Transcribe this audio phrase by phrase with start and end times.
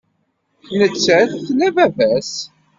[0.79, 2.33] Nettat tla baba-s.